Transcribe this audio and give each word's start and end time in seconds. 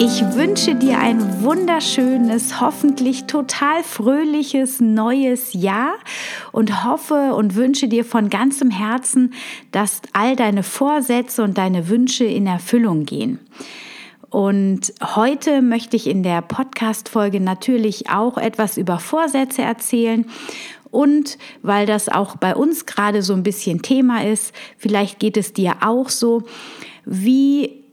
Ich 0.00 0.22
wünsche 0.34 0.76
dir 0.76 1.00
ein 1.00 1.42
wunderschönes, 1.42 2.60
hoffentlich 2.60 3.24
total 3.24 3.82
fröhliches 3.82 4.78
neues 4.78 5.54
Jahr 5.54 5.94
und 6.52 6.84
hoffe 6.84 7.34
und 7.34 7.56
wünsche 7.56 7.88
dir 7.88 8.04
von 8.04 8.30
ganzem 8.30 8.70
Herzen, 8.70 9.34
dass 9.72 10.00
all 10.12 10.36
deine 10.36 10.62
Vorsätze 10.62 11.42
und 11.42 11.58
deine 11.58 11.88
Wünsche 11.88 12.24
in 12.24 12.46
Erfüllung 12.46 13.06
gehen. 13.06 13.40
Und 14.30 14.94
heute 15.16 15.62
möchte 15.62 15.96
ich 15.96 16.06
in 16.06 16.22
der 16.22 16.42
Podcast-Folge 16.42 17.40
natürlich 17.40 18.08
auch 18.08 18.38
etwas 18.38 18.76
über 18.76 19.00
Vorsätze 19.00 19.62
erzählen. 19.62 20.26
Und 20.92 21.38
weil 21.62 21.86
das 21.86 22.08
auch 22.08 22.36
bei 22.36 22.54
uns 22.54 22.86
gerade 22.86 23.22
so 23.22 23.34
ein 23.34 23.42
bisschen 23.42 23.82
Thema 23.82 24.24
ist, 24.24 24.54
vielleicht 24.76 25.18
geht 25.18 25.36
es 25.36 25.54
dir 25.54 25.78
auch 25.80 26.08
so, 26.08 26.44
wie 27.04 27.87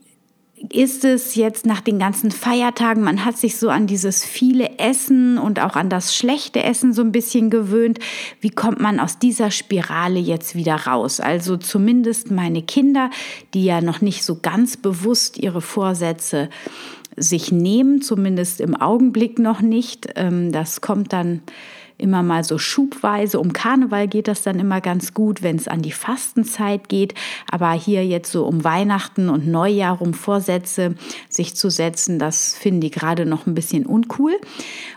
ist 0.70 1.04
es 1.04 1.34
jetzt 1.34 1.66
nach 1.66 1.80
den 1.80 1.98
ganzen 1.98 2.30
Feiertagen, 2.30 3.02
man 3.02 3.24
hat 3.24 3.36
sich 3.36 3.56
so 3.56 3.68
an 3.68 3.86
dieses 3.86 4.24
viele 4.24 4.78
Essen 4.78 5.38
und 5.38 5.60
auch 5.60 5.76
an 5.76 5.90
das 5.90 6.16
schlechte 6.16 6.62
Essen 6.62 6.92
so 6.92 7.02
ein 7.02 7.12
bisschen 7.12 7.50
gewöhnt. 7.50 7.98
Wie 8.40 8.50
kommt 8.50 8.80
man 8.80 8.98
aus 8.98 9.18
dieser 9.18 9.50
Spirale 9.50 10.18
jetzt 10.18 10.54
wieder 10.54 10.74
raus? 10.74 11.20
Also 11.20 11.56
zumindest 11.56 12.30
meine 12.30 12.62
Kinder, 12.62 13.10
die 13.52 13.64
ja 13.64 13.80
noch 13.80 14.00
nicht 14.00 14.24
so 14.24 14.38
ganz 14.40 14.76
bewusst 14.76 15.38
ihre 15.38 15.60
Vorsätze 15.60 16.48
sich 17.16 17.52
nehmen, 17.52 18.02
zumindest 18.02 18.60
im 18.60 18.76
Augenblick 18.76 19.38
noch 19.38 19.60
nicht. 19.60 20.08
Ähm, 20.16 20.52
das 20.52 20.80
kommt 20.80 21.12
dann 21.12 21.42
immer 21.98 22.22
mal 22.22 22.44
so 22.44 22.58
schubweise. 22.58 23.40
Um 23.40 23.52
Karneval 23.52 24.08
geht 24.08 24.28
das 24.28 24.42
dann 24.42 24.60
immer 24.60 24.80
ganz 24.80 25.14
gut, 25.14 25.42
wenn 25.42 25.56
es 25.56 25.68
an 25.68 25.82
die 25.82 25.92
Fastenzeit 25.92 26.88
geht. 26.88 27.14
Aber 27.50 27.72
hier 27.72 28.06
jetzt 28.06 28.30
so 28.30 28.46
um 28.46 28.64
Weihnachten 28.64 29.28
und 29.28 29.46
Neujahr 29.46 30.00
um 30.00 30.14
Vorsätze 30.14 30.94
sich 31.28 31.54
zu 31.54 31.70
setzen, 31.70 32.18
das 32.18 32.54
finde 32.54 32.86
ich 32.86 32.92
gerade 32.92 33.26
noch 33.26 33.46
ein 33.46 33.54
bisschen 33.54 33.86
uncool. 33.86 34.34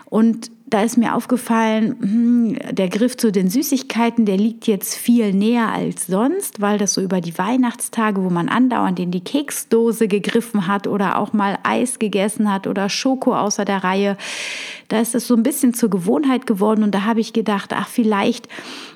Und 0.06 0.50
da 0.70 0.82
ist 0.82 0.96
mir 0.96 1.16
aufgefallen, 1.16 1.96
hm, 2.00 2.74
der 2.74 2.88
Griff 2.88 3.16
zu 3.16 3.32
den 3.32 3.50
Süßigkeiten, 3.50 4.24
der 4.24 4.36
liegt 4.36 4.68
jetzt 4.68 4.94
viel 4.94 5.32
näher 5.32 5.72
als 5.72 6.06
sonst, 6.06 6.60
weil 6.60 6.78
das 6.78 6.94
so 6.94 7.00
über 7.00 7.20
die 7.20 7.36
Weihnachtstage, 7.36 8.22
wo 8.22 8.30
man 8.30 8.48
andauernd 8.48 9.00
in 9.00 9.10
die 9.10 9.22
Keksdose 9.22 10.06
gegriffen 10.06 10.68
hat 10.68 10.86
oder 10.86 11.18
auch 11.18 11.32
mal 11.32 11.58
Eis 11.64 11.98
gegessen 11.98 12.52
hat 12.52 12.68
oder 12.68 12.88
Schoko 12.88 13.36
außer 13.36 13.64
der 13.64 13.82
Reihe, 13.82 14.16
da 14.90 15.00
ist 15.00 15.14
es 15.14 15.28
so 15.28 15.34
ein 15.34 15.44
bisschen 15.44 15.72
zur 15.72 15.88
Gewohnheit 15.88 16.46
geworden 16.46 16.82
und 16.82 16.94
da 16.94 17.04
habe 17.04 17.20
ich 17.20 17.32
gedacht, 17.32 17.72
ach 17.72 17.88
vielleicht 17.88 18.48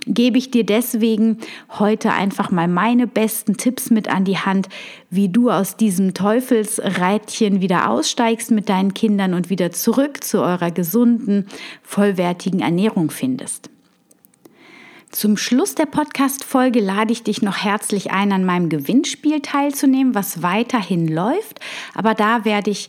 gebe 0.07 0.39
ich 0.39 0.51
dir 0.51 0.67
deswegen 0.67 1.39
heute 1.79 2.13
einfach 2.13 2.51
mal 2.51 2.67
meine 2.67 3.07
besten 3.07 3.57
Tipps 3.57 3.91
mit 3.91 4.09
an 4.09 4.25
die 4.25 4.39
Hand, 4.39 4.69
wie 5.09 5.29
du 5.29 5.51
aus 5.51 5.77
diesem 5.77 6.13
Teufelsreitchen 6.13 7.61
wieder 7.61 7.89
aussteigst 7.89 8.51
mit 8.51 8.69
deinen 8.69 8.93
Kindern 8.93 9.35
und 9.35 9.51
wieder 9.51 9.71
zurück 9.71 10.25
zu 10.25 10.43
eurer 10.43 10.73
gesunden, 10.73 11.47
vollwertigen 11.85 12.61
Ernährung 12.61 13.11
findest. 13.11 13.71
Zum 15.13 15.37
Schluss 15.37 15.77
der 15.77 15.87
Podcast-Folge 15.87 16.81
lade 16.81 17.13
ich 17.13 17.23
dich 17.23 17.41
noch 17.41 17.59
herzlich 17.59 18.11
ein, 18.11 18.33
an 18.33 18.45
meinem 18.45 18.69
Gewinnspiel 18.69 19.43
teilzunehmen, 19.43 20.17
was 20.17 20.43
weiterhin 20.43 21.07
läuft. 21.07 21.61
Aber 21.95 22.15
da 22.15 22.45
werde 22.45 22.73
ich 22.73 22.89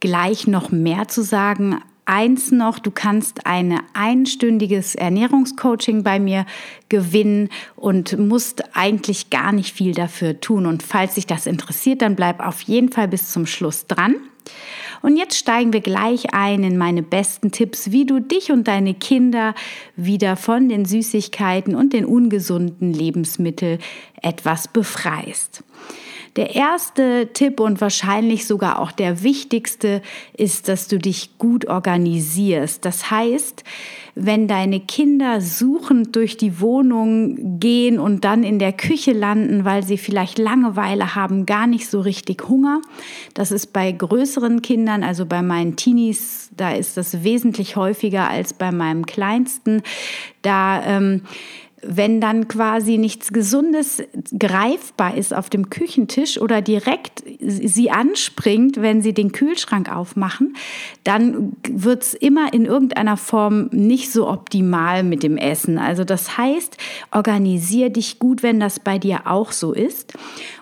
gleich 0.00 0.46
noch 0.46 0.70
mehr 0.70 1.08
zu 1.08 1.22
sagen 1.22 1.82
eins 2.06 2.52
noch, 2.52 2.78
du 2.78 2.90
kannst 2.90 3.46
ein 3.46 3.80
einstündiges 3.92 4.94
Ernährungscoaching 4.94 6.02
bei 6.02 6.18
mir 6.18 6.46
gewinnen 6.88 7.50
und 7.74 8.18
musst 8.18 8.64
eigentlich 8.74 9.30
gar 9.30 9.52
nicht 9.52 9.74
viel 9.74 9.92
dafür 9.92 10.40
tun. 10.40 10.66
Und 10.66 10.82
falls 10.82 11.14
dich 11.14 11.26
das 11.26 11.46
interessiert, 11.46 12.02
dann 12.02 12.16
bleib 12.16 12.40
auf 12.40 12.62
jeden 12.62 12.90
Fall 12.90 13.08
bis 13.08 13.32
zum 13.32 13.44
Schluss 13.46 13.86
dran. 13.86 14.16
Und 15.02 15.16
jetzt 15.16 15.36
steigen 15.36 15.72
wir 15.72 15.80
gleich 15.80 16.32
ein 16.32 16.64
in 16.64 16.78
meine 16.78 17.02
besten 17.02 17.50
Tipps, 17.50 17.90
wie 17.90 18.06
du 18.06 18.20
dich 18.20 18.50
und 18.50 18.66
deine 18.66 18.94
Kinder 18.94 19.54
wieder 19.96 20.36
von 20.36 20.68
den 20.68 20.84
Süßigkeiten 20.84 21.74
und 21.74 21.92
den 21.92 22.04
ungesunden 22.04 22.92
Lebensmitteln 22.92 23.78
etwas 24.22 24.68
befreist. 24.68 25.62
Der 26.36 26.54
erste 26.54 27.30
Tipp 27.32 27.60
und 27.60 27.80
wahrscheinlich 27.80 28.46
sogar 28.46 28.78
auch 28.78 28.92
der 28.92 29.22
wichtigste 29.22 30.02
ist, 30.36 30.68
dass 30.68 30.86
du 30.86 30.98
dich 30.98 31.38
gut 31.38 31.66
organisierst. 31.66 32.84
Das 32.84 33.10
heißt, 33.10 33.64
wenn 34.14 34.46
deine 34.46 34.80
Kinder 34.80 35.40
suchend 35.40 36.14
durch 36.14 36.36
die 36.36 36.60
Wohnung 36.60 37.58
gehen 37.58 37.98
und 37.98 38.24
dann 38.24 38.44
in 38.44 38.58
der 38.58 38.72
Küche 38.72 39.12
landen, 39.12 39.64
weil 39.64 39.82
sie 39.82 39.96
vielleicht 39.98 40.38
Langeweile 40.38 41.14
haben, 41.14 41.46
gar 41.46 41.66
nicht 41.66 41.88
so 41.88 42.00
richtig 42.00 42.48
Hunger. 42.48 42.82
Das 43.32 43.50
ist 43.50 43.72
bei 43.72 43.92
größeren 43.92 44.60
Kindern, 44.60 45.02
also 45.04 45.24
bei 45.24 45.42
meinen 45.42 45.76
Teenies, 45.76 46.50
da 46.54 46.72
ist 46.72 46.96
das 46.98 47.24
wesentlich 47.24 47.76
häufiger 47.76 48.28
als 48.28 48.52
bei 48.52 48.72
meinem 48.72 49.06
Kleinsten. 49.06 49.82
Da 50.42 50.82
ähm, 50.84 51.22
wenn 51.82 52.20
dann 52.20 52.48
quasi 52.48 52.96
nichts 52.96 53.32
Gesundes 53.32 54.02
greifbar 54.36 55.16
ist 55.16 55.34
auf 55.34 55.50
dem 55.50 55.68
Küchentisch 55.68 56.40
oder 56.40 56.62
direkt 56.62 57.22
sie 57.40 57.90
anspringt, 57.90 58.80
wenn 58.80 59.02
sie 59.02 59.12
den 59.12 59.32
Kühlschrank 59.32 59.94
aufmachen, 59.94 60.56
dann 61.04 61.56
wird 61.68 62.02
es 62.02 62.14
immer 62.14 62.52
in 62.52 62.64
irgendeiner 62.64 63.16
Form 63.16 63.68
nicht 63.72 64.10
so 64.10 64.28
optimal 64.28 65.02
mit 65.02 65.22
dem 65.22 65.36
Essen. 65.36 65.78
Also 65.78 66.04
das 66.04 66.38
heißt, 66.38 66.76
organisier 67.10 67.90
dich 67.90 68.18
gut, 68.18 68.42
wenn 68.42 68.58
das 68.58 68.80
bei 68.80 68.98
dir 68.98 69.26
auch 69.26 69.52
so 69.52 69.72
ist 69.72 70.14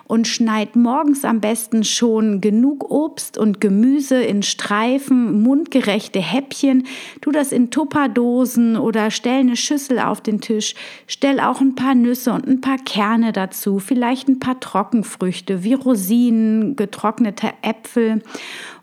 und 0.07 0.27
schneid 0.27 0.75
morgens 0.75 1.25
am 1.25 1.41
besten 1.41 1.83
schon 1.83 2.39
genug 2.39 2.91
Obst 2.91 3.37
und 3.37 3.59
Gemüse 3.59 4.21
in 4.21 4.43
Streifen, 4.43 5.41
mundgerechte 5.41 6.19
Häppchen. 6.19 6.85
Tu 7.21 7.31
das 7.31 7.51
in 7.51 7.71
Tupperdosen 7.71 8.77
oder 8.77 9.09
stell 9.09 9.39
eine 9.39 9.55
Schüssel 9.55 9.99
auf 9.99 10.21
den 10.21 10.41
Tisch. 10.41 10.75
Stell 11.07 11.39
auch 11.39 11.59
ein 11.59 11.73
paar 11.73 11.95
Nüsse 11.95 12.33
und 12.33 12.47
ein 12.47 12.61
paar 12.61 12.77
Kerne 12.77 13.31
dazu, 13.31 13.79
vielleicht 13.79 14.27
ein 14.27 14.39
paar 14.39 14.59
Trockenfrüchte 14.59 15.63
wie 15.63 15.73
Rosinen, 15.73 16.75
getrocknete 16.75 17.53
Äpfel 17.63 18.21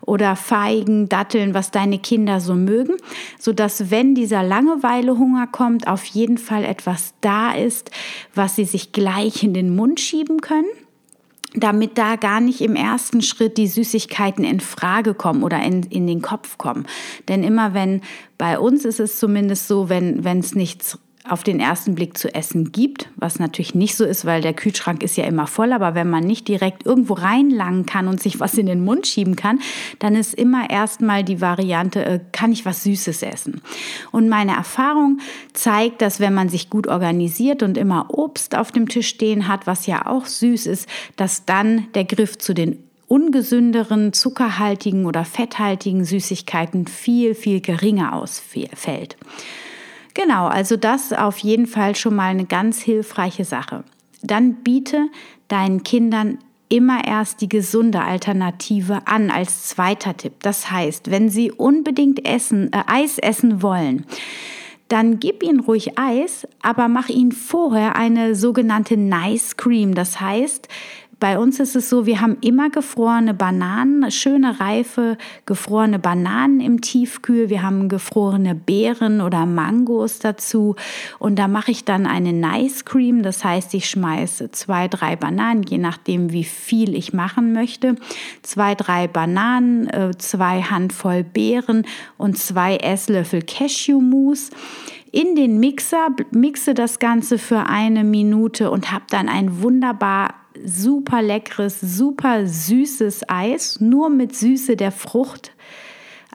oder 0.01 0.35
Feigen, 0.35 1.07
Datteln, 1.07 1.53
was 1.53 1.71
deine 1.71 1.99
Kinder 1.99 2.41
so 2.41 2.55
mögen, 2.55 2.95
sodass 3.39 3.89
wenn 3.89 4.13
dieser 4.13 4.43
Langeweilehunger 4.43 5.47
kommt, 5.47 5.87
auf 5.87 6.03
jeden 6.03 6.37
Fall 6.37 6.65
etwas 6.65 7.13
da 7.21 7.53
ist, 7.53 7.91
was 8.35 8.57
sie 8.57 8.65
sich 8.65 8.91
gleich 8.91 9.43
in 9.43 9.53
den 9.53 9.73
Mund 9.73 10.01
schieben 10.01 10.41
können 10.41 10.65
damit 11.55 11.97
da 11.97 12.15
gar 12.15 12.41
nicht 12.41 12.61
im 12.61 12.75
ersten 12.75 13.21
Schritt 13.21 13.57
die 13.57 13.67
Süßigkeiten 13.67 14.43
in 14.43 14.59
Frage 14.59 15.13
kommen 15.13 15.43
oder 15.43 15.61
in, 15.61 15.83
in 15.83 16.07
den 16.07 16.21
Kopf 16.21 16.57
kommen. 16.57 16.87
Denn 17.27 17.43
immer 17.43 17.73
wenn, 17.73 18.01
bei 18.37 18.57
uns 18.57 18.85
ist 18.85 18.99
es 18.99 19.19
zumindest 19.19 19.67
so, 19.67 19.89
wenn 19.89 20.39
es 20.39 20.55
nichts 20.55 20.97
auf 21.27 21.43
den 21.43 21.61
ersten 21.61 21.95
Blick 21.95 22.17
zu 22.17 22.33
essen 22.35 22.73
gibt, 22.73 23.09
was 23.15 23.39
natürlich 23.39 23.73
nicht 23.73 23.95
so 23.95 24.03
ist, 24.03 24.25
weil 24.25 24.41
der 24.41 24.53
Kühlschrank 24.53 25.03
ist 25.03 25.15
ja 25.15 25.23
immer 25.23 25.47
voll, 25.47 25.71
aber 25.71 25.95
wenn 25.95 26.09
man 26.09 26.25
nicht 26.25 26.49
direkt 26.49 26.85
irgendwo 26.85 27.13
reinlangen 27.13 27.85
kann 27.85 28.09
und 28.09 28.21
sich 28.21 28.39
was 28.41 28.55
in 28.55 28.65
den 28.65 28.83
Mund 28.83 29.07
schieben 29.07 29.35
kann, 29.35 29.59
dann 29.99 30.15
ist 30.15 30.33
immer 30.33 30.69
erstmal 30.69 31.23
die 31.23 31.39
Variante, 31.39 32.03
äh, 32.03 32.19
kann 32.33 32.51
ich 32.51 32.65
was 32.65 32.83
Süßes 32.83 33.23
essen? 33.23 33.61
Und 34.11 34.27
meine 34.27 34.55
Erfahrung 34.55 35.19
zeigt, 35.53 36.01
dass 36.01 36.19
wenn 36.19 36.33
man 36.33 36.49
sich 36.49 36.69
gut 36.69 36.87
organisiert 36.87 37.63
und 37.63 37.77
immer 37.77 38.07
Obst 38.09 38.57
auf 38.57 38.71
dem 38.71 38.89
Tisch 38.89 39.07
stehen 39.07 39.47
hat, 39.47 39.65
was 39.65 39.87
ja 39.87 40.07
auch 40.07 40.25
süß 40.25 40.65
ist, 40.65 40.89
dass 41.15 41.45
dann 41.45 41.87
der 41.93 42.03
Griff 42.03 42.37
zu 42.37 42.53
den 42.53 42.79
ungesünderen, 43.07 44.11
zuckerhaltigen 44.11 45.05
oder 45.05 45.23
fetthaltigen 45.23 46.03
Süßigkeiten 46.03 46.87
viel, 46.87 47.35
viel 47.35 47.61
geringer 47.61 48.13
ausfällt. 48.13 49.17
Genau, 50.13 50.47
also 50.47 50.77
das 50.77 51.11
auf 51.11 51.39
jeden 51.39 51.65
Fall 51.65 51.95
schon 51.95 52.15
mal 52.15 52.29
eine 52.29 52.45
ganz 52.45 52.81
hilfreiche 52.81 53.45
Sache. 53.45 53.83
Dann 54.21 54.55
biete 54.55 55.07
deinen 55.47 55.83
Kindern 55.83 56.37
immer 56.69 57.05
erst 57.05 57.41
die 57.41 57.49
gesunde 57.49 58.01
Alternative 58.01 59.01
an 59.05 59.29
als 59.29 59.67
zweiter 59.67 60.17
Tipp. 60.17 60.33
Das 60.41 60.71
heißt, 60.71 61.11
wenn 61.11 61.29
sie 61.29 61.51
unbedingt 61.51 62.27
essen, 62.27 62.71
äh, 62.73 62.83
Eis 62.87 63.19
essen 63.19 63.61
wollen, 63.61 64.05
dann 64.87 65.19
gib 65.19 65.43
ihnen 65.43 65.59
ruhig 65.59 65.97
Eis, 65.97 66.47
aber 66.61 66.87
mach 66.87 67.09
ihnen 67.09 67.31
vorher 67.31 67.95
eine 67.95 68.35
sogenannte 68.35 68.97
Nice 68.97 69.57
Cream. 69.57 69.95
Das 69.95 70.19
heißt, 70.19 70.67
bei 71.23 71.39
uns 71.39 71.61
ist 71.61 71.77
es 71.77 71.89
so, 71.89 72.05
wir 72.05 72.19
haben 72.19 72.35
immer 72.41 72.69
gefrorene 72.69 73.33
Bananen, 73.33 74.11
schöne 74.11 74.59
reife 74.59 75.17
gefrorene 75.45 75.97
Bananen 75.97 76.59
im 76.59 76.81
Tiefkühl. 76.81 77.49
Wir 77.49 77.63
haben 77.63 77.87
gefrorene 77.87 78.55
Beeren 78.55 79.21
oder 79.21 79.45
Mangos 79.45 80.19
dazu. 80.19 80.75
Und 81.19 81.39
da 81.39 81.47
mache 81.47 81.71
ich 81.71 81.85
dann 81.85 82.07
eine 82.07 82.33
Nice 82.33 82.83
Cream. 82.83 83.23
Das 83.23 83.41
heißt, 83.41 83.73
ich 83.73 83.89
schmeiße 83.89 84.51
zwei, 84.51 84.89
drei 84.89 85.15
Bananen, 85.15 85.63
je 85.63 85.77
nachdem, 85.77 86.33
wie 86.33 86.43
viel 86.43 86.93
ich 86.93 87.13
machen 87.13 87.53
möchte. 87.53 87.95
Zwei, 88.41 88.75
drei 88.75 89.07
Bananen, 89.07 89.87
äh, 89.87 90.11
zwei 90.17 90.61
Handvoll 90.61 91.23
Beeren 91.23 91.85
und 92.17 92.37
zwei 92.37 92.75
Esslöffel 92.75 93.43
Cashewmus 93.43 94.49
in 95.13 95.35
den 95.35 95.59
Mixer, 95.59 96.07
mixe 96.31 96.73
das 96.73 96.99
Ganze 96.99 97.37
für 97.37 97.67
eine 97.67 98.03
Minute 98.03 98.71
und 98.71 98.91
habe 98.91 99.05
dann 99.09 99.29
ein 99.29 99.61
wunderbar 99.61 100.33
super 100.65 101.21
leckeres, 101.21 101.79
super 101.81 102.47
süßes 102.47 103.29
Eis, 103.29 103.79
nur 103.79 104.09
mit 104.09 104.35
Süße 104.35 104.75
der 104.75 104.91
Frucht. 104.91 105.51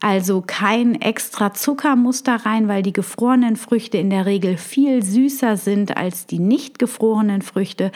Also 0.00 0.44
kein 0.46 1.00
extra 1.00 1.52
Zucker 1.54 1.96
muss 1.96 2.22
da 2.22 2.36
rein, 2.36 2.68
weil 2.68 2.82
die 2.82 2.92
gefrorenen 2.92 3.56
Früchte 3.56 3.98
in 3.98 4.10
der 4.10 4.26
Regel 4.26 4.56
viel 4.56 5.02
süßer 5.02 5.56
sind 5.56 5.96
als 5.96 6.26
die 6.26 6.38
nicht 6.38 6.78
gefrorenen 6.78 7.42
Früchte. 7.42 7.90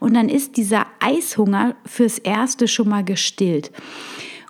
Und 0.00 0.14
dann 0.14 0.28
ist 0.28 0.56
dieser 0.56 0.86
Eishunger 0.98 1.76
fürs 1.86 2.18
Erste 2.18 2.66
schon 2.66 2.88
mal 2.88 3.04
gestillt. 3.04 3.70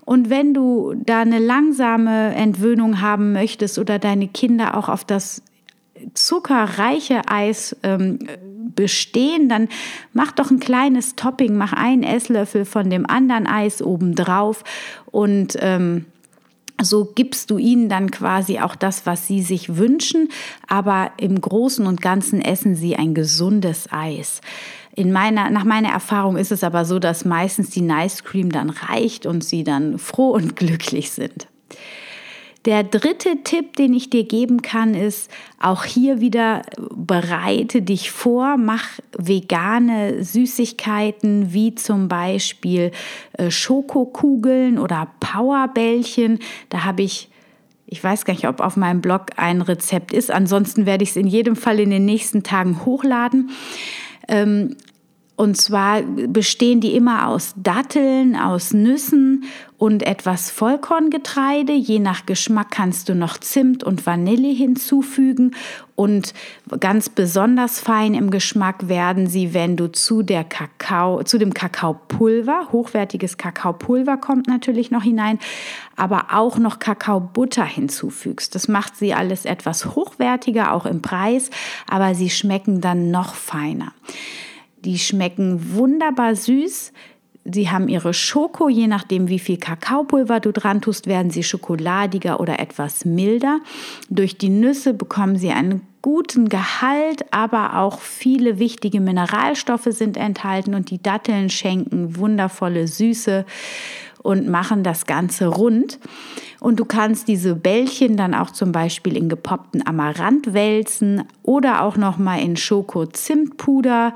Und 0.06 0.30
wenn 0.30 0.54
du 0.54 0.94
da 0.96 1.20
eine 1.20 1.38
langsame 1.38 2.34
Entwöhnung 2.34 3.00
haben 3.00 3.32
möchtest 3.32 3.78
oder 3.78 3.98
deine 3.98 4.28
Kinder 4.28 4.76
auch 4.76 4.88
auf 4.88 5.04
das 5.04 5.42
zuckerreiche 6.12 7.22
Eis 7.28 7.76
ähm, 7.82 8.18
bestehen, 8.74 9.48
dann 9.48 9.68
mach 10.12 10.32
doch 10.32 10.50
ein 10.50 10.60
kleines 10.60 11.16
Topping, 11.16 11.56
mach 11.56 11.72
einen 11.72 12.02
Esslöffel 12.02 12.64
von 12.64 12.90
dem 12.90 13.06
anderen 13.08 13.46
Eis 13.46 13.82
obendrauf 13.82 14.64
und 15.10 15.56
ähm, 15.60 16.06
so 16.82 17.04
gibst 17.04 17.50
du 17.50 17.58
ihnen 17.58 17.88
dann 17.88 18.10
quasi 18.10 18.58
auch 18.58 18.74
das, 18.74 19.06
was 19.06 19.26
sie 19.26 19.42
sich 19.42 19.76
wünschen, 19.76 20.28
aber 20.66 21.12
im 21.18 21.40
Großen 21.40 21.86
und 21.86 22.02
Ganzen 22.02 22.40
essen 22.40 22.74
sie 22.74 22.96
ein 22.96 23.14
gesundes 23.14 23.88
Eis. 23.92 24.40
In 24.96 25.12
meiner, 25.12 25.50
nach 25.50 25.64
meiner 25.64 25.90
Erfahrung 25.90 26.36
ist 26.36 26.52
es 26.52 26.62
aber 26.62 26.84
so, 26.84 26.98
dass 26.98 27.24
meistens 27.24 27.70
die 27.70 27.80
Nice 27.80 28.22
Cream 28.24 28.50
dann 28.50 28.70
reicht 28.70 29.26
und 29.26 29.42
sie 29.42 29.64
dann 29.64 29.98
froh 29.98 30.30
und 30.30 30.56
glücklich 30.56 31.10
sind. 31.10 31.48
Der 32.64 32.82
dritte 32.82 33.42
Tipp, 33.44 33.76
den 33.76 33.92
ich 33.92 34.08
dir 34.08 34.24
geben 34.24 34.62
kann, 34.62 34.94
ist 34.94 35.30
auch 35.60 35.84
hier 35.84 36.20
wieder 36.20 36.62
bereite 36.94 37.82
dich 37.82 38.10
vor, 38.10 38.56
mach 38.56 38.86
vegane 39.16 40.24
Süßigkeiten 40.24 41.52
wie 41.52 41.74
zum 41.74 42.08
Beispiel 42.08 42.90
äh, 43.34 43.50
Schokokugeln 43.50 44.78
oder 44.78 45.08
Powerbällchen. 45.20 46.38
Da 46.70 46.84
habe 46.84 47.02
ich 47.02 47.28
ich 47.86 48.02
weiß 48.02 48.24
gar 48.24 48.32
nicht, 48.32 48.48
ob 48.48 48.60
auf 48.60 48.76
meinem 48.76 49.02
Blog 49.02 49.26
ein 49.36 49.60
Rezept 49.60 50.12
ist. 50.12 50.30
Ansonsten 50.30 50.86
werde 50.86 51.04
ich 51.04 51.10
es 51.10 51.16
in 51.16 51.26
jedem 51.26 51.54
Fall 51.54 51.78
in 51.78 51.90
den 51.90 52.04
nächsten 52.04 52.42
Tagen 52.42 52.84
hochladen. 52.84 53.50
Ähm, 54.26 54.76
und 55.36 55.56
zwar 55.56 56.02
bestehen 56.02 56.80
die 56.80 56.94
immer 56.94 57.26
aus 57.26 57.54
Datteln, 57.56 58.36
aus 58.36 58.72
Nüssen 58.72 59.44
und 59.78 60.04
etwas 60.04 60.52
Vollkorngetreide. 60.52 61.72
Je 61.72 61.98
nach 61.98 62.24
Geschmack 62.24 62.70
kannst 62.70 63.08
du 63.08 63.16
noch 63.16 63.38
Zimt 63.38 63.82
und 63.82 64.06
Vanille 64.06 64.52
hinzufügen. 64.54 65.56
Und 65.96 66.34
ganz 66.78 67.08
besonders 67.08 67.80
fein 67.80 68.14
im 68.14 68.30
Geschmack 68.30 68.88
werden 68.88 69.26
sie, 69.26 69.52
wenn 69.54 69.76
du 69.76 69.90
zu, 69.90 70.22
der 70.22 70.44
Kakao, 70.44 71.24
zu 71.24 71.36
dem 71.36 71.52
Kakaopulver, 71.52 72.68
hochwertiges 72.70 73.36
Kakaopulver 73.36 74.16
kommt 74.16 74.46
natürlich 74.46 74.92
noch 74.92 75.02
hinein, 75.02 75.40
aber 75.96 76.26
auch 76.30 76.58
noch 76.58 76.78
Kakaobutter 76.78 77.64
hinzufügst. 77.64 78.54
Das 78.54 78.68
macht 78.68 78.96
sie 78.96 79.14
alles 79.14 79.46
etwas 79.46 79.96
hochwertiger, 79.96 80.72
auch 80.72 80.86
im 80.86 81.02
Preis, 81.02 81.50
aber 81.88 82.14
sie 82.14 82.30
schmecken 82.30 82.80
dann 82.80 83.10
noch 83.10 83.34
feiner. 83.34 83.92
Die 84.84 84.98
schmecken 84.98 85.74
wunderbar 85.74 86.36
süß. 86.36 86.92
Sie 87.44 87.70
haben 87.70 87.88
ihre 87.88 88.14
Schoko, 88.14 88.68
je 88.68 88.86
nachdem 88.86 89.28
wie 89.28 89.38
viel 89.38 89.58
Kakaopulver 89.58 90.40
du 90.40 90.50
dran 90.50 90.80
tust, 90.80 91.06
werden 91.06 91.30
sie 91.30 91.42
schokoladiger 91.42 92.40
oder 92.40 92.58
etwas 92.58 93.04
milder. 93.04 93.60
Durch 94.08 94.38
die 94.38 94.48
Nüsse 94.48 94.94
bekommen 94.94 95.36
sie 95.36 95.50
einen 95.50 95.82
guten 96.00 96.48
Gehalt, 96.48 97.24
aber 97.32 97.78
auch 97.78 98.00
viele 98.00 98.58
wichtige 98.58 99.00
Mineralstoffe 99.00 99.88
sind 99.90 100.16
enthalten 100.16 100.74
und 100.74 100.90
die 100.90 101.02
Datteln 101.02 101.50
schenken 101.50 102.16
wundervolle 102.16 102.88
Süße 102.88 103.44
und 104.22 104.48
machen 104.48 104.82
das 104.82 105.04
Ganze 105.04 105.46
rund. 105.46 105.98
Und 106.60 106.80
du 106.80 106.86
kannst 106.86 107.28
diese 107.28 107.54
Bällchen 107.54 108.16
dann 108.16 108.34
auch 108.34 108.50
zum 108.50 108.72
Beispiel 108.72 109.18
in 109.18 109.28
gepoppten 109.28 109.86
Amaranth 109.86 110.54
wälzen 110.54 111.24
oder 111.42 111.82
auch 111.82 111.98
noch 111.98 112.16
mal 112.16 112.40
in 112.40 112.56
Schoko-Zimtpuder 112.56 114.14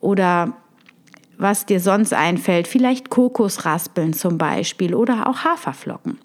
oder 0.00 0.54
was 1.38 1.64
dir 1.64 1.80
sonst 1.80 2.12
einfällt, 2.12 2.68
vielleicht 2.68 3.08
Kokosraspeln 3.08 4.12
zum 4.12 4.36
Beispiel 4.36 4.94
oder 4.94 5.26
auch 5.28 5.44
Haferflocken. 5.44 6.18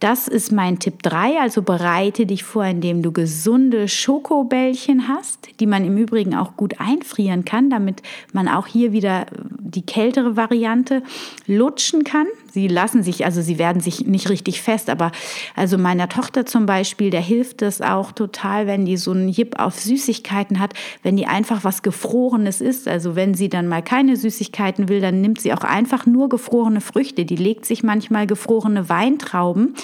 Das 0.00 0.28
ist 0.28 0.52
mein 0.52 0.80
Tipp 0.80 1.02
3, 1.02 1.40
also 1.40 1.62
bereite 1.62 2.26
dich 2.26 2.44
vor, 2.44 2.66
indem 2.66 3.02
du 3.02 3.10
gesunde 3.10 3.88
Schokobällchen 3.88 5.08
hast, 5.08 5.48
die 5.60 5.66
man 5.66 5.84
im 5.84 5.96
Übrigen 5.96 6.34
auch 6.34 6.56
gut 6.56 6.78
einfrieren 6.78 7.46
kann, 7.46 7.70
damit 7.70 8.02
man 8.34 8.48
auch 8.48 8.66
hier 8.66 8.92
wieder 8.92 9.24
die 9.58 9.86
kältere 9.86 10.36
Variante 10.36 11.02
lutschen 11.46 12.04
kann. 12.04 12.26
Sie 12.54 12.68
lassen 12.68 13.02
sich, 13.02 13.24
also 13.24 13.42
sie 13.42 13.58
werden 13.58 13.80
sich 13.80 14.06
nicht 14.06 14.30
richtig 14.30 14.62
fest, 14.62 14.88
aber 14.88 15.10
also 15.56 15.76
meiner 15.76 16.08
Tochter 16.08 16.46
zum 16.46 16.66
Beispiel, 16.66 17.10
der 17.10 17.20
hilft 17.20 17.62
es 17.62 17.80
auch 17.80 18.12
total, 18.12 18.68
wenn 18.68 18.84
die 18.84 18.96
so 18.96 19.10
einen 19.10 19.28
Jip 19.28 19.58
auf 19.58 19.80
Süßigkeiten 19.80 20.60
hat, 20.60 20.72
wenn 21.02 21.16
die 21.16 21.26
einfach 21.26 21.64
was 21.64 21.82
Gefrorenes 21.82 22.60
isst. 22.60 22.86
Also 22.86 23.16
wenn 23.16 23.34
sie 23.34 23.48
dann 23.48 23.66
mal 23.66 23.82
keine 23.82 24.14
Süßigkeiten 24.14 24.88
will, 24.88 25.00
dann 25.00 25.20
nimmt 25.20 25.40
sie 25.40 25.52
auch 25.52 25.64
einfach 25.64 26.06
nur 26.06 26.28
gefrorene 26.28 26.80
Früchte. 26.80 27.24
Die 27.24 27.34
legt 27.34 27.66
sich 27.66 27.82
manchmal 27.82 28.28
gefrorene 28.28 28.88
Weintrauben. 28.88 29.74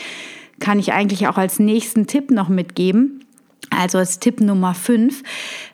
Kann 0.61 0.79
ich 0.79 0.93
eigentlich 0.93 1.27
auch 1.27 1.39
als 1.39 1.59
nächsten 1.59 2.07
Tipp 2.07 2.31
noch 2.31 2.49
mitgeben. 2.49 3.25
Also 3.71 3.99
als 3.99 4.21
Tipp 4.21 4.41
Nummer 4.41 4.75
5, 4.75 5.25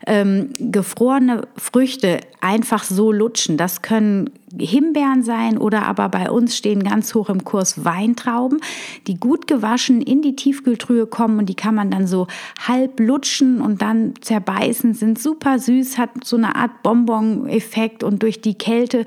ähm, 0.06 0.48
gefrorene 0.58 1.46
Früchte 1.56 2.20
einfach 2.40 2.84
so 2.84 3.12
lutschen. 3.12 3.58
Das 3.58 3.82
können 3.82 4.30
Himbeeren 4.58 5.22
sein 5.22 5.58
oder 5.58 5.86
aber 5.86 6.08
bei 6.08 6.30
uns 6.30 6.56
stehen 6.56 6.84
ganz 6.84 7.14
hoch 7.14 7.28
im 7.28 7.44
Kurs 7.44 7.84
Weintrauben, 7.84 8.60
die 9.06 9.18
gut 9.18 9.46
gewaschen 9.46 10.00
in 10.00 10.22
die 10.22 10.36
Tiefkühltruhe 10.36 11.06
kommen 11.06 11.38
und 11.38 11.48
die 11.48 11.54
kann 11.54 11.74
man 11.74 11.90
dann 11.90 12.06
so 12.06 12.28
halb 12.66 13.00
lutschen 13.00 13.60
und 13.60 13.82
dann 13.82 14.14
zerbeißen, 14.20 14.94
sind 14.94 15.18
super 15.18 15.58
süß, 15.58 15.98
hat 15.98 16.10
so 16.24 16.36
eine 16.36 16.54
Art 16.54 16.82
Bonbon-Effekt 16.82 18.04
und 18.04 18.22
durch 18.22 18.40
die 18.40 18.56
Kälte 18.56 19.04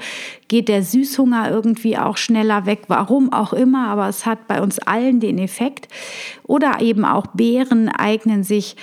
geht 0.49 0.67
der 0.67 0.83
Süßhunger 0.83 1.49
irgendwie 1.49 1.97
auch 1.97 2.17
schneller 2.17 2.65
weg, 2.65 2.83
warum 2.87 3.31
auch 3.31 3.53
immer, 3.53 3.87
aber 3.87 4.09
es 4.09 4.25
hat 4.25 4.47
bei 4.47 4.61
uns 4.61 4.79
allen 4.79 5.19
den 5.19 5.37
Effekt. 5.37 5.87
Oder 6.43 6.81
eben 6.81 7.05
auch 7.05 7.27
Beeren 7.27 7.87
eignen 7.87 8.43
sich 8.43 8.75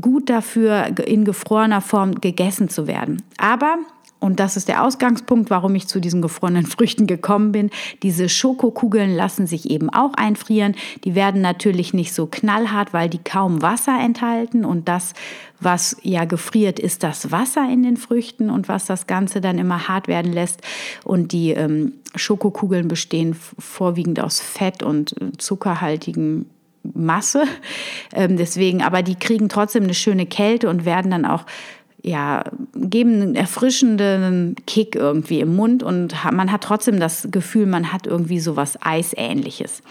gut 0.00 0.28
dafür, 0.28 0.88
in 1.06 1.24
gefrorener 1.24 1.80
Form 1.80 2.20
gegessen 2.20 2.68
zu 2.68 2.86
werden. 2.86 3.22
Aber 3.38 3.78
und 4.24 4.40
das 4.40 4.56
ist 4.56 4.68
der 4.68 4.82
Ausgangspunkt, 4.82 5.50
warum 5.50 5.74
ich 5.74 5.86
zu 5.86 6.00
diesen 6.00 6.22
gefrorenen 6.22 6.64
Früchten 6.66 7.06
gekommen 7.06 7.52
bin. 7.52 7.68
Diese 8.02 8.30
Schokokugeln 8.30 9.14
lassen 9.14 9.46
sich 9.46 9.68
eben 9.68 9.90
auch 9.90 10.14
einfrieren. 10.14 10.74
Die 11.04 11.14
werden 11.14 11.42
natürlich 11.42 11.92
nicht 11.92 12.14
so 12.14 12.26
knallhart, 12.26 12.94
weil 12.94 13.10
die 13.10 13.22
kaum 13.22 13.60
Wasser 13.60 14.00
enthalten. 14.00 14.64
Und 14.64 14.88
das, 14.88 15.12
was 15.60 15.98
ja 16.00 16.24
gefriert, 16.24 16.78
ist 16.78 17.02
das 17.02 17.32
Wasser 17.32 17.68
in 17.70 17.82
den 17.82 17.98
Früchten 17.98 18.48
und 18.48 18.66
was 18.66 18.86
das 18.86 19.06
Ganze 19.06 19.42
dann 19.42 19.58
immer 19.58 19.88
hart 19.88 20.08
werden 20.08 20.32
lässt. 20.32 20.62
Und 21.04 21.32
die 21.32 21.50
ähm, 21.50 21.92
Schokokugeln 22.16 22.88
bestehen 22.88 23.36
vorwiegend 23.58 24.20
aus 24.20 24.40
Fett 24.40 24.82
und 24.82 25.20
äh, 25.20 25.32
zuckerhaltigen 25.36 26.46
Masse. 26.94 27.44
Ähm, 28.16 28.36
deswegen, 28.36 28.80
aber 28.80 29.02
die 29.02 29.16
kriegen 29.16 29.48
trotzdem 29.48 29.82
eine 29.82 29.94
schöne 29.94 30.24
Kälte 30.24 30.68
und 30.68 30.84
werden 30.84 31.10
dann 31.10 31.24
auch 31.24 31.46
ja, 32.04 32.44
geben 32.74 33.22
einen 33.22 33.34
erfrischenden 33.34 34.56
Kick 34.66 34.94
irgendwie 34.94 35.40
im 35.40 35.56
Mund 35.56 35.82
und 35.82 36.14
man 36.32 36.52
hat 36.52 36.62
trotzdem 36.62 37.00
das 37.00 37.28
Gefühl, 37.30 37.64
man 37.64 37.92
hat 37.92 38.06
irgendwie 38.06 38.40
so 38.40 38.56
was 38.56 38.80
Eisähnliches. 38.82 39.82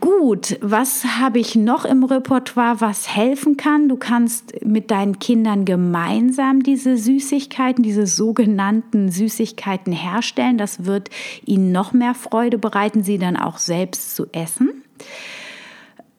Gut, 0.00 0.56
was 0.62 1.04
habe 1.04 1.38
ich 1.38 1.54
noch 1.54 1.84
im 1.84 2.02
Repertoire, 2.02 2.80
was 2.80 3.14
helfen 3.14 3.58
kann? 3.58 3.90
Du 3.90 3.96
kannst 3.96 4.64
mit 4.64 4.90
deinen 4.90 5.18
Kindern 5.18 5.66
gemeinsam 5.66 6.62
diese 6.62 6.96
Süßigkeiten, 6.96 7.84
diese 7.84 8.06
sogenannten 8.06 9.10
Süßigkeiten 9.10 9.92
herstellen. 9.92 10.56
Das 10.56 10.86
wird 10.86 11.10
ihnen 11.44 11.72
noch 11.72 11.92
mehr 11.92 12.14
Freude 12.14 12.56
bereiten, 12.56 13.02
sie 13.02 13.18
dann 13.18 13.36
auch 13.36 13.58
selbst 13.58 14.16
zu 14.16 14.28
essen. 14.32 14.82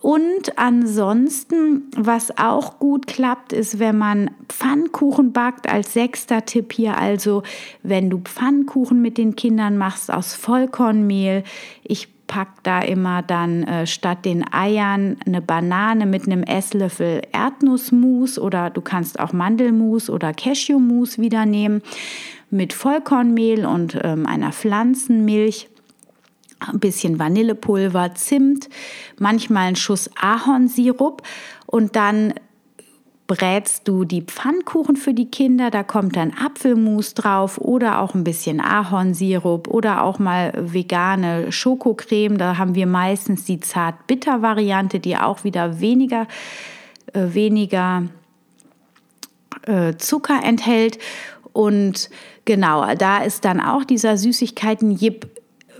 Und 0.03 0.57
ansonsten, 0.59 1.83
was 1.95 2.37
auch 2.37 2.77
gut 2.77 3.07
klappt, 3.07 3.53
ist, 3.53 3.79
wenn 3.79 3.97
man 3.97 4.31
Pfannkuchen 4.49 5.31
backt, 5.31 5.69
als 5.69 5.93
sechster 5.93 6.43
Tipp 6.43 6.73
hier, 6.73 6.97
also 6.97 7.41
wenn 7.83 8.09
du 8.09 8.17
Pfannkuchen 8.17 9.01
mit 9.01 9.17
den 9.17 9.37
Kindern 9.37 9.77
machst 9.77 10.11
aus 10.11 10.35
Vollkornmehl. 10.35 11.45
Ich 11.85 12.09
packe 12.27 12.59
da 12.63 12.81
immer 12.81 13.21
dann 13.21 13.63
äh, 13.63 13.87
statt 13.87 14.25
den 14.25 14.43
Eiern 14.53 15.15
eine 15.25 15.41
Banane 15.41 16.05
mit 16.05 16.25
einem 16.25 16.43
Esslöffel 16.43 17.21
Erdnussmus 17.31 18.37
oder 18.37 18.71
du 18.71 18.81
kannst 18.81 19.21
auch 19.21 19.31
Mandelmus 19.31 20.09
oder 20.09 20.33
Cashewmus 20.33 21.17
wieder 21.17 21.45
nehmen 21.45 21.81
mit 22.49 22.73
Vollkornmehl 22.73 23.65
und 23.65 23.97
ähm, 24.03 24.25
einer 24.25 24.51
Pflanzenmilch 24.51 25.69
ein 26.69 26.79
bisschen 26.79 27.19
Vanillepulver, 27.19 28.15
Zimt, 28.15 28.69
manchmal 29.19 29.69
ein 29.69 29.75
Schuss 29.75 30.09
Ahornsirup 30.19 31.21
und 31.65 31.95
dann 31.95 32.33
brätst 33.25 33.87
du 33.87 34.03
die 34.03 34.21
Pfannkuchen 34.21 34.97
für 34.97 35.13
die 35.13 35.31
Kinder, 35.31 35.71
da 35.71 35.83
kommt 35.83 36.15
dann 36.15 36.33
Apfelmus 36.33 37.13
drauf 37.13 37.57
oder 37.57 38.01
auch 38.01 38.13
ein 38.13 38.23
bisschen 38.23 38.59
Ahornsirup 38.59 39.67
oder 39.69 40.03
auch 40.03 40.19
mal 40.19 40.53
vegane 40.55 41.51
Schokocreme, 41.51 42.37
da 42.37 42.57
haben 42.57 42.75
wir 42.75 42.85
meistens 42.85 43.45
die 43.45 43.59
zart-bitter 43.59 44.41
Variante, 44.41 44.99
die 44.99 45.17
auch 45.17 45.43
wieder 45.43 45.79
weniger 45.79 46.27
äh, 47.13 47.33
weniger 47.33 48.03
äh, 49.67 49.95
Zucker 49.97 50.41
enthält. 50.43 50.97
Und 51.51 52.09
genau, 52.45 52.95
da 52.95 53.19
ist 53.19 53.45
dann 53.45 53.59
auch 53.59 53.83
dieser 53.83 54.17
Süßigkeiten-Jip 54.17 55.27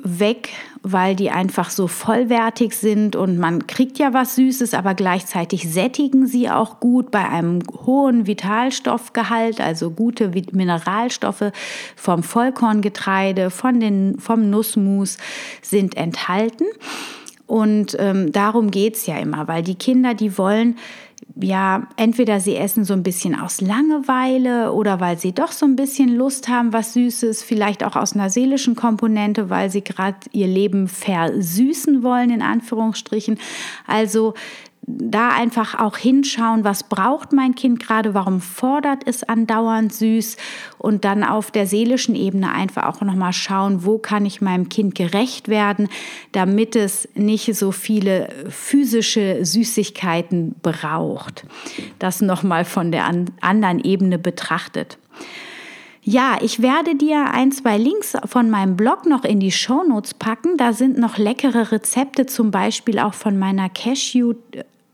weg, 0.03 0.49
weil 0.81 1.15
die 1.15 1.31
einfach 1.31 1.69
so 1.69 1.87
vollwertig 1.87 2.75
sind 2.75 3.15
und 3.15 3.37
man 3.37 3.67
kriegt 3.67 3.97
ja 3.97 4.13
was 4.13 4.35
Süßes, 4.35 4.73
aber 4.73 4.93
gleichzeitig 4.93 5.71
sättigen 5.71 6.27
sie 6.27 6.49
auch 6.49 6.79
gut 6.79 7.09
bei 7.09 7.27
einem 7.27 7.59
hohen 7.85 8.27
Vitalstoffgehalt, 8.27 9.61
also 9.61 9.91
gute 9.91 10.31
Mineralstoffe 10.51 11.51
vom 11.95 12.21
Vollkorngetreide, 12.21 13.49
von 13.49 13.79
den, 13.79 14.19
vom 14.19 14.49
Nussmus 14.49 15.17
sind 15.61 15.95
enthalten. 15.95 16.65
Und 17.47 17.95
ähm, 17.99 18.31
darum 18.31 18.71
geht's 18.71 19.05
ja 19.05 19.17
immer, 19.17 19.47
weil 19.47 19.63
die 19.63 19.75
Kinder, 19.75 20.13
die 20.13 20.37
wollen 20.37 20.77
ja, 21.35 21.87
entweder 21.97 22.39
sie 22.39 22.55
essen 22.55 22.85
so 22.85 22.93
ein 22.93 23.01
bisschen 23.01 23.39
aus 23.39 23.59
Langeweile 23.59 24.71
oder 24.71 24.99
weil 24.99 25.17
sie 25.17 25.31
doch 25.31 25.51
so 25.51 25.65
ein 25.65 25.75
bisschen 25.75 26.15
Lust 26.15 26.47
haben, 26.47 26.73
was 26.73 26.93
Süßes, 26.93 27.41
vielleicht 27.41 27.83
auch 27.83 27.95
aus 27.95 28.13
einer 28.13 28.29
seelischen 28.29 28.75
Komponente, 28.75 29.49
weil 29.49 29.71
sie 29.71 29.83
gerade 29.83 30.17
ihr 30.31 30.47
Leben 30.47 30.87
versüßen 30.87 32.03
wollen, 32.03 32.29
in 32.29 32.43
Anführungsstrichen. 32.43 33.39
Also 33.87 34.35
da 34.85 35.29
einfach 35.29 35.79
auch 35.79 35.97
hinschauen, 35.97 36.63
was 36.63 36.83
braucht 36.83 37.31
mein 37.31 37.55
Kind 37.55 37.79
gerade, 37.79 38.13
warum 38.13 38.41
fordert 38.41 39.03
es 39.05 39.23
andauernd 39.23 39.93
süß 39.93 40.35
und 40.77 41.05
dann 41.05 41.23
auf 41.23 41.51
der 41.51 41.67
seelischen 41.67 42.15
Ebene 42.15 42.51
einfach 42.51 42.83
auch 42.83 43.01
nochmal 43.01 43.33
schauen, 43.33 43.85
wo 43.85 43.97
kann 43.97 44.25
ich 44.25 44.41
meinem 44.41 44.67
Kind 44.67 44.95
gerecht 44.95 45.47
werden, 45.47 45.87
damit 46.33 46.75
es 46.75 47.07
nicht 47.15 47.55
so 47.55 47.71
viele 47.71 48.27
physische 48.49 49.45
Süßigkeiten 49.45 50.55
braucht. 50.61 51.45
Das 51.99 52.21
nochmal 52.21 52.65
von 52.65 52.91
der 52.91 53.05
anderen 53.39 53.79
Ebene 53.79 54.19
betrachtet. 54.19 54.97
Ja, 56.05 56.37
ich 56.41 56.61
werde 56.61 56.95
dir 56.95 57.31
ein, 57.31 57.53
zwei 57.53 57.77
Links 57.77 58.13
von 58.25 58.49
meinem 58.49 58.75
Blog 58.75 59.05
noch 59.05 59.23
in 59.23 59.39
die 59.39 59.51
Shownotes 59.51 60.13
packen. 60.13 60.57
Da 60.57 60.73
sind 60.73 60.97
noch 60.97 61.17
leckere 61.17 61.71
Rezepte, 61.71 62.25
zum 62.25 62.51
Beispiel 62.51 62.99
auch 62.99 63.13
von 63.13 63.39
meiner 63.39 63.69
Cashew 63.69 64.33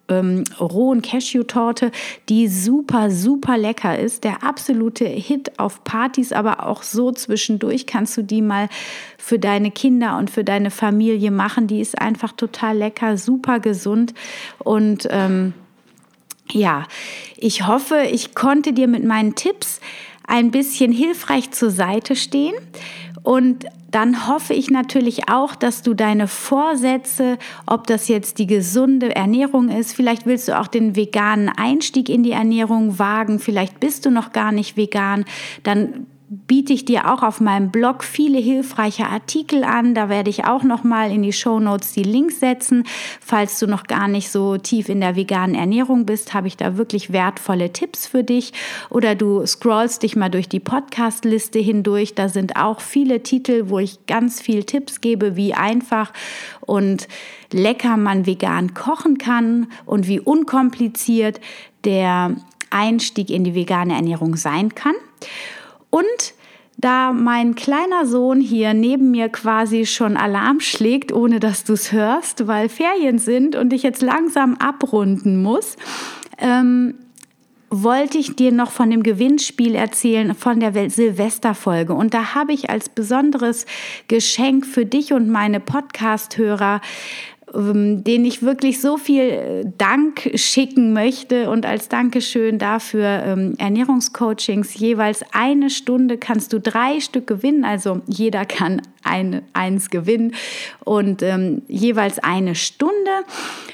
ähm, 0.07 0.43
rohen 0.59 1.01
Cashew-Torte, 1.01 1.91
die 2.29 2.47
super, 2.47 3.11
super 3.11 3.57
lecker 3.57 3.97
ist. 3.97 4.23
Der 4.23 4.43
absolute 4.43 5.05
Hit 5.05 5.59
auf 5.59 5.83
Partys, 5.83 6.31
aber 6.31 6.65
auch 6.67 6.83
so 6.83 7.11
zwischendurch 7.11 7.85
kannst 7.85 8.17
du 8.17 8.23
die 8.23 8.41
mal 8.41 8.69
für 9.17 9.39
deine 9.39 9.71
Kinder 9.71 10.17
und 10.17 10.29
für 10.29 10.43
deine 10.43 10.71
Familie 10.71 11.31
machen. 11.31 11.67
Die 11.67 11.79
ist 11.79 11.99
einfach 11.99 12.33
total 12.33 12.77
lecker, 12.77 13.17
super 13.17 13.59
gesund 13.59 14.13
und 14.59 15.07
ähm, 15.11 15.53
ja, 16.51 16.87
ich 17.37 17.67
hoffe, 17.67 18.07
ich 18.11 18.33
konnte 18.33 18.73
dir 18.73 18.87
mit 18.87 19.03
meinen 19.03 19.35
Tipps 19.35 19.79
ein 20.29 20.51
bisschen 20.51 20.91
hilfreich 20.91 21.51
zur 21.51 21.71
Seite 21.71 22.15
stehen. 22.15 22.55
Und 23.23 23.65
dann 23.91 24.27
hoffe 24.27 24.53
ich 24.53 24.69
natürlich 24.69 25.29
auch, 25.29 25.55
dass 25.55 25.81
du 25.81 25.93
deine 25.93 26.27
Vorsätze, 26.27 27.37
ob 27.65 27.87
das 27.87 28.07
jetzt 28.07 28.37
die 28.37 28.45
gesunde 28.45 29.15
Ernährung 29.15 29.69
ist, 29.69 29.93
vielleicht 29.93 30.25
willst 30.25 30.47
du 30.47 30.59
auch 30.59 30.67
den 30.67 30.95
veganen 30.95 31.49
Einstieg 31.49 32.07
in 32.07 32.23
die 32.23 32.31
Ernährung 32.31 32.99
wagen, 32.99 33.39
vielleicht 33.39 33.79
bist 33.79 34.05
du 34.05 34.11
noch 34.11 34.31
gar 34.31 34.51
nicht 34.51 34.77
vegan, 34.77 35.25
dann 35.63 36.05
biete 36.29 36.73
ich 36.73 36.85
dir 36.85 37.11
auch 37.11 37.23
auf 37.23 37.41
meinem 37.41 37.71
Blog 37.71 38.03
viele 38.03 38.37
hilfreiche 38.37 39.07
Artikel 39.07 39.63
an. 39.63 39.95
Da 39.95 40.09
werde 40.09 40.29
ich 40.29 40.45
auch 40.45 40.61
noch 40.61 40.83
mal 40.83 41.11
in 41.11 41.23
die 41.23 41.33
Show 41.33 41.59
Notes 41.59 41.93
die 41.93 42.03
Links 42.03 42.39
setzen. 42.39 42.83
Falls 43.19 43.57
du 43.57 43.65
noch 43.65 43.85
gar 43.85 44.07
nicht 44.07 44.29
so 44.29 44.57
tief 44.57 44.89
in 44.89 45.01
der 45.01 45.15
veganen 45.15 45.55
Ernährung 45.55 46.05
bist, 46.05 46.35
habe 46.35 46.47
ich 46.47 46.55
da 46.55 46.77
wirklich 46.77 47.11
wertvolle 47.11 47.73
Tipps 47.73 48.05
für 48.05 48.23
dich. 48.23 48.53
Oder 48.91 49.15
du 49.15 49.43
scrollst 49.47 50.03
dich 50.03 50.15
mal 50.15 50.29
durch 50.29 50.47
die 50.47 50.59
Podcast-Liste 50.59 51.57
hindurch. 51.57 52.13
Da 52.13 52.29
sind 52.29 52.57
auch 52.57 52.79
viele 52.79 53.23
Titel, 53.23 53.69
wo 53.69 53.79
ich 53.79 54.05
ganz 54.05 54.39
viel 54.39 54.65
Tipps 54.65 55.01
gebe, 55.01 55.35
wie 55.35 55.55
einfach 55.55 56.13
und 56.61 57.07
lecker 57.51 57.97
man 57.97 58.27
vegan 58.27 58.75
kochen 58.75 59.17
kann 59.17 59.67
und 59.87 60.07
wie 60.07 60.19
unkompliziert 60.19 61.41
der 61.85 62.35
Einstieg 62.69 63.31
in 63.31 63.43
die 63.43 63.55
vegane 63.55 63.95
Ernährung 63.95 64.35
sein 64.35 64.75
kann. 64.75 64.93
Und 65.89 66.33
da 66.77 67.11
mein 67.11 67.55
kleiner 67.55 68.05
Sohn 68.05 68.39
hier 68.39 68.73
neben 68.73 69.11
mir 69.11 69.27
quasi 69.27 69.85
schon 69.85 70.15
Alarm 70.15 70.61
schlägt, 70.61 71.11
ohne 71.11 71.41
dass 71.41 71.65
du 71.65 71.73
es 71.73 71.91
hörst, 71.91 72.47
weil 72.47 72.69
Ferien 72.69 73.19
sind 73.19 73.57
und 73.57 73.73
ich 73.73 73.83
jetzt 73.83 74.01
langsam 74.01 74.55
abrunden 74.55 75.41
muss, 75.41 75.75
ähm, 76.37 76.95
wollte 77.69 78.17
ich 78.17 78.35
dir 78.35 78.51
noch 78.51 78.71
von 78.71 78.89
dem 78.89 79.03
Gewinnspiel 79.03 79.75
erzählen, 79.75 80.33
von 80.33 80.59
der 80.59 80.89
Silvesterfolge. 80.89 81.93
Und 81.93 82.13
da 82.13 82.33
habe 82.33 82.53
ich 82.53 82.69
als 82.69 82.89
besonderes 82.89 83.65
Geschenk 84.07 84.65
für 84.65 84.85
dich 84.85 85.13
und 85.13 85.29
meine 85.29 85.59
Podcast-Hörer 85.59 86.81
den 87.53 88.25
ich 88.25 88.43
wirklich 88.43 88.79
so 88.79 88.97
viel 88.97 89.21
äh, 89.21 89.65
Dank 89.77 90.31
schicken 90.35 90.93
möchte 90.93 91.49
und 91.49 91.65
als 91.65 91.89
Dankeschön 91.89 92.59
dafür 92.59 93.23
ähm, 93.25 93.55
Ernährungscoachings 93.57 94.75
jeweils 94.75 95.23
eine 95.31 95.69
Stunde 95.69 96.17
kannst 96.17 96.53
du 96.53 96.59
drei 96.59 96.99
Stück 96.99 97.27
gewinnen, 97.27 97.65
also 97.65 98.01
jeder 98.07 98.45
kann 98.45 98.81
ein, 99.03 99.41
eins 99.53 99.89
gewinnen 99.89 100.35
und 100.83 101.23
ähm, 101.23 101.61
jeweils 101.67 102.19
eine 102.19 102.55
Stunde. 102.55 102.93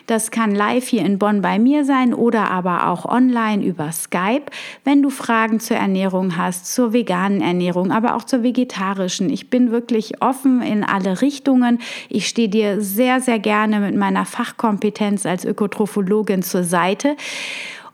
Das 0.08 0.30
kann 0.30 0.54
live 0.54 0.88
hier 0.88 1.04
in 1.04 1.18
Bonn 1.18 1.42
bei 1.42 1.58
mir 1.58 1.84
sein 1.84 2.14
oder 2.14 2.52
aber 2.52 2.88
auch 2.88 3.06
online 3.06 3.64
über 3.66 3.92
Skype, 3.92 4.46
wenn 4.84 5.02
du 5.02 5.10
Fragen 5.10 5.60
zur 5.60 5.78
Ernährung 5.78 6.38
hast, 6.38 6.72
zur 6.74 6.94
veganen 6.94 7.42
Ernährung, 7.42 7.92
aber 7.92 8.16
auch 8.16 8.24
zur 8.24 8.44
vegetarischen. 8.44 9.30
Ich 9.30 9.50
bin 9.50 9.72
wirklich 9.72 10.22
offen 10.22 10.62
in 10.62 10.84
alle 10.84 11.22
Richtungen. 11.22 11.80
Ich 12.08 12.28
stehe 12.28 12.50
dir 12.50 12.82
sehr, 12.82 13.20
sehr 13.20 13.40
gerne 13.40 13.65
mit 13.68 13.96
meiner 13.96 14.26
Fachkompetenz 14.26 15.26
als 15.26 15.46
Ökotrophologin 15.46 16.44
zur 16.44 16.64
Seite. 16.64 17.16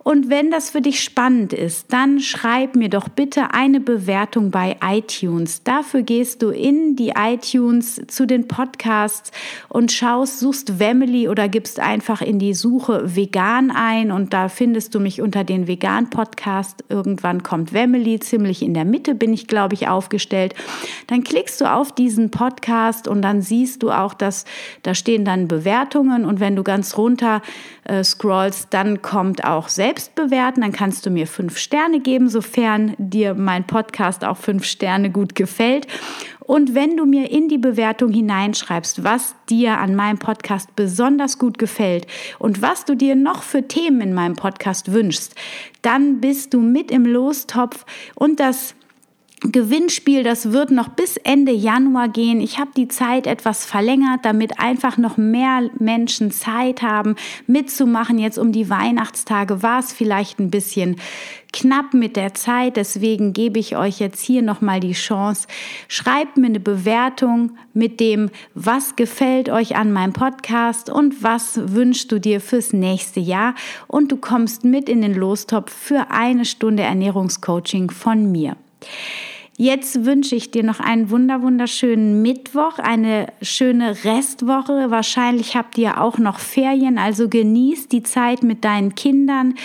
Und 0.03 0.29
wenn 0.29 0.50
das 0.50 0.72
für 0.72 0.81
dich 0.81 1.03
spannend 1.03 1.53
ist, 1.53 1.93
dann 1.93 2.20
schreib 2.20 2.75
mir 2.75 2.89
doch 2.89 3.08
bitte 3.08 3.53
eine 3.53 3.79
Bewertung 3.79 4.50
bei 4.50 4.77
iTunes. 4.84 5.62
Dafür 5.63 6.01
gehst 6.01 6.41
du 6.41 6.50
in 6.50 6.96
die 6.96 7.13
iTunes 7.15 8.01
zu 8.08 8.25
den 8.25 8.48
Podcasts 8.48 9.31
und 9.70 9.91
schaust, 9.91 10.39
suchst 10.39 10.79
Wemily 10.79 11.29
oder 11.29 11.48
gibst 11.48 11.79
einfach 11.79 12.22
in 12.22 12.39
die 12.39 12.55
Suche 12.55 13.15
vegan 13.15 13.70
ein 13.70 14.12
und 14.12 14.34
da 14.34 14.50
findest 14.50 14.96
du 14.96 15.00
mich 15.00 15.22
unter 15.22 15.43
den 15.43 15.67
vegan 15.67 16.10
Podcast. 16.10 16.84
Irgendwann 16.89 17.43
kommt 17.43 17.72
Wemily, 17.72 18.20
ziemlich 18.20 18.63
in 18.63 18.74
der 18.74 18.86
Mitte 18.86 19.13
bin 19.13 19.34
ich, 19.34 19.48
glaube 19.48 19.75
ich, 19.75 19.88
aufgestellt. 19.88 20.55
Dann 21.08 21.24
klickst 21.24 21.62
du 21.62 21.72
auf 21.72 21.93
diesen 21.93 22.31
Podcast 22.31 23.08
und 23.08 23.22
dann 23.22 23.43
siehst 23.43 23.84
du 23.84 23.91
auch, 23.91 24.15
dass 24.15 24.46
da 24.81 24.96
stehen 24.96 25.25
dann 25.25 25.48
Bewertungen 25.48 26.25
und 26.25 26.39
wenn 26.39 26.55
du 26.55 26.63
ganz 26.63 26.98
runter 26.98 27.43
äh, 27.84 28.03
scrollst, 28.03 28.67
dann 28.72 29.03
kommt 29.03 29.43
auch 29.43 29.70
selbst 29.70 29.90
selbst 29.91 30.15
bewerten. 30.15 30.62
Dann 30.62 30.71
kannst 30.71 31.05
du 31.05 31.10
mir 31.10 31.27
fünf 31.27 31.57
Sterne 31.57 32.00
geben, 32.00 32.29
sofern 32.29 32.95
dir 32.98 33.33
mein 33.33 33.67
Podcast 33.67 34.24
auch 34.24 34.38
fünf 34.38 34.63
Sterne 34.63 35.10
gut 35.10 35.36
gefällt. 35.36 35.86
Und 36.39 36.75
wenn 36.75 36.95
du 36.95 37.05
mir 37.05 37.29
in 37.29 37.50
die 37.50 37.57
Bewertung 37.57 38.10
hineinschreibst, 38.12 39.03
was 39.03 39.36
dir 39.50 39.79
an 39.79 39.95
meinem 39.95 40.17
Podcast 40.17 40.77
besonders 40.77 41.38
gut 41.38 41.57
gefällt 41.57 42.07
und 42.39 42.62
was 42.62 42.86
du 42.86 42.95
dir 42.95 43.15
noch 43.15 43.43
für 43.43 43.67
Themen 43.67 44.00
in 44.00 44.13
meinem 44.13 44.36
Podcast 44.38 44.93
wünschst, 44.93 45.36
dann 45.81 46.21
bist 46.21 46.53
du 46.53 46.62
mit 46.62 46.89
im 46.89 47.05
Lostopf 47.05 47.86
und 48.15 48.39
das 48.39 48.75
Gewinnspiel, 49.43 50.21
das 50.21 50.51
wird 50.51 50.69
noch 50.69 50.89
bis 50.89 51.17
Ende 51.17 51.51
Januar 51.51 52.10
gehen. 52.10 52.41
Ich 52.41 52.60
habe 52.60 52.69
die 52.77 52.88
Zeit 52.88 53.25
etwas 53.25 53.65
verlängert, 53.65 54.19
damit 54.21 54.60
einfach 54.60 55.00
noch 55.00 55.17
mehr 55.17 55.67
Menschen 55.79 56.29
Zeit 56.29 56.83
haben, 56.83 57.15
mitzumachen. 57.48 58.19
Jetzt 58.19 58.38
um 58.38 58.51
die 58.51 58.69
Weihnachtstage 58.69 59.63
war 59.63 59.79
es 59.79 59.93
vielleicht 59.93 60.39
ein 60.39 60.51
bisschen 60.51 60.98
knapp 61.51 61.95
mit 61.95 62.17
der 62.17 62.36
Zeit. 62.36 62.77
Deswegen 62.77 63.33
gebe 63.33 63.57
ich 63.57 63.75
euch 63.75 64.00
jetzt 64.00 64.21
hier 64.21 64.43
nochmal 64.43 64.79
die 64.79 64.93
Chance. 64.93 65.48
Schreibt 65.88 66.38
mir 66.38 66.45
eine 66.45 66.60
Bewertung 66.60 67.53
mit 67.74 68.00
dem, 68.00 68.29
was 68.53 68.95
gefällt 68.95 69.50
euch 69.50 69.75
an 69.75 69.91
meinem 69.91 70.13
Podcast 70.13 70.88
und 70.88 71.24
was 71.24 71.60
wünschst 71.74 72.12
du 72.12 72.19
dir 72.19 72.41
fürs 72.41 72.74
nächste 72.74 73.19
Jahr. 73.19 73.55
Und 73.88 74.12
du 74.12 74.17
kommst 74.17 74.65
mit 74.65 74.88
in 74.88 75.01
den 75.01 75.15
Lostopf 75.15 75.74
für 75.74 76.12
eine 76.12 76.45
Stunde 76.45 76.83
Ernährungscoaching 76.83 77.89
von 77.89 78.31
mir. 78.31 78.55
Jetzt 79.58 80.05
wünsche 80.05 80.36
ich 80.36 80.50
dir 80.51 80.63
noch 80.63 80.79
einen 80.79 81.10
wunder 81.10 81.41
wunderschönen 81.41 82.22
Mittwoch, 82.22 82.79
eine 82.79 83.27
schöne 83.41 84.03
Restwoche. 84.03 84.89
Wahrscheinlich 84.89 85.55
habt 85.55 85.77
ihr 85.77 86.01
auch 86.01 86.17
noch 86.17 86.39
Ferien, 86.39 86.98
also 86.98 87.29
genießt 87.29 87.91
die 87.91 88.03
Zeit 88.03 88.43
mit 88.43 88.63
deinen 88.63 88.96
Kindern. 88.96 89.55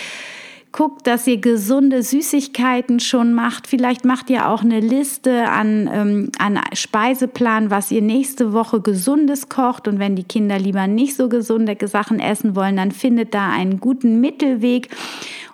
Guckt, 0.76 1.06
dass 1.06 1.26
ihr 1.26 1.38
gesunde 1.38 2.02
Süßigkeiten 2.02 3.00
schon 3.00 3.32
macht. 3.32 3.66
Vielleicht 3.66 4.04
macht 4.04 4.28
ihr 4.28 4.46
auch 4.46 4.60
eine 4.60 4.80
Liste 4.80 5.48
an, 5.48 5.88
ähm, 5.90 6.30
an 6.38 6.60
Speiseplan, 6.74 7.70
was 7.70 7.90
ihr 7.90 8.02
nächste 8.02 8.52
Woche 8.52 8.82
gesundes 8.82 9.48
kocht. 9.48 9.88
Und 9.88 9.98
wenn 9.98 10.16
die 10.16 10.24
Kinder 10.24 10.58
lieber 10.58 10.86
nicht 10.86 11.16
so 11.16 11.30
gesunde 11.30 11.78
Sachen 11.88 12.20
essen 12.20 12.54
wollen, 12.54 12.76
dann 12.76 12.92
findet 12.92 13.32
da 13.32 13.48
einen 13.48 13.80
guten 13.80 14.20
Mittelweg. 14.20 14.94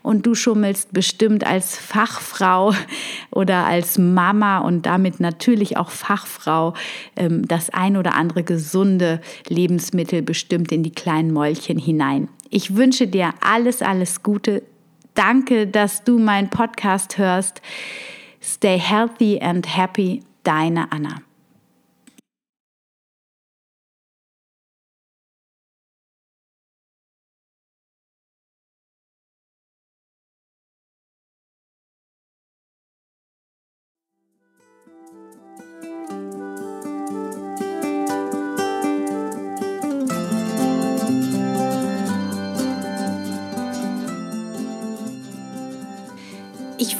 Und 0.02 0.26
du 0.26 0.34
schummelst 0.34 0.92
bestimmt 0.92 1.46
als 1.46 1.76
Fachfrau 1.78 2.74
oder 3.30 3.64
als 3.64 3.98
Mama 3.98 4.58
und 4.58 4.86
damit 4.86 5.20
natürlich 5.20 5.76
auch 5.76 5.90
Fachfrau 5.90 6.74
ähm, 7.14 7.46
das 7.46 7.70
ein 7.70 7.96
oder 7.96 8.16
andere 8.16 8.42
gesunde 8.42 9.20
Lebensmittel 9.48 10.20
bestimmt 10.20 10.72
in 10.72 10.82
die 10.82 10.90
kleinen 10.90 11.32
Mäulchen 11.32 11.78
hinein. 11.78 12.28
Ich 12.50 12.74
wünsche 12.74 13.06
dir 13.06 13.32
alles, 13.40 13.82
alles 13.82 14.24
Gute. 14.24 14.64
Danke, 15.14 15.66
dass 15.66 16.04
du 16.04 16.18
meinen 16.18 16.50
Podcast 16.50 17.18
hörst. 17.18 17.60
Stay 18.40 18.78
healthy 18.78 19.38
and 19.40 19.66
happy, 19.66 20.22
deine 20.42 20.90
Anna. 20.90 21.22